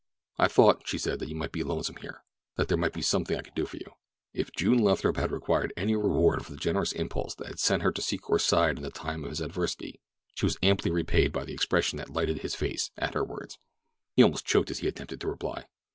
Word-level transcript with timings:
"I 0.39 0.47
thought," 0.47 0.87
she 0.87 0.97
said, 0.97 1.19
"that 1.19 1.29
you 1.29 1.35
might 1.35 1.51
be 1.51 1.63
lonesome 1.63 1.97
here—that 1.97 2.67
there 2.69 2.75
might 2.79 2.91
be 2.91 3.03
something 3.03 3.37
I 3.37 3.43
could 3.43 3.53
do 3.53 3.67
for 3.67 3.77
you." 3.77 3.93
If 4.33 4.51
June 4.51 4.79
Lathrop 4.79 5.15
had 5.15 5.31
required 5.31 5.71
any 5.77 5.95
reward 5.95 6.43
for 6.43 6.51
the 6.51 6.57
generous 6.57 6.91
impulse 6.91 7.35
that 7.35 7.45
had 7.45 7.59
sent 7.59 7.83
her 7.83 7.91
to 7.91 8.01
Secor's 8.01 8.43
side 8.43 8.77
in 8.77 8.81
the 8.83 8.89
time 8.89 9.23
of 9.23 9.29
his 9.29 9.41
adversity 9.41 9.99
she 10.33 10.47
was 10.47 10.57
amply 10.63 10.89
repaid 10.89 11.31
by 11.31 11.45
the 11.45 11.53
expression 11.53 11.97
that 11.97 12.09
lighted 12.09 12.39
his 12.39 12.55
face 12.55 12.89
at 12.97 13.13
her 13.13 13.23
words. 13.23 13.59
He 14.15 14.23
almost 14.23 14.43
choked 14.47 14.71
as 14.71 14.79
he 14.79 14.87
attempted 14.87 15.21
to 15.21 15.27
reply. 15.27 15.67